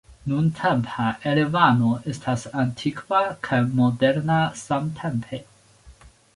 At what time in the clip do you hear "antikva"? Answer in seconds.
2.63-3.21